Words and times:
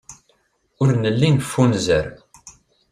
Ur 0.81 0.89
nelli 1.01 1.29
neffunzer. 1.29 2.07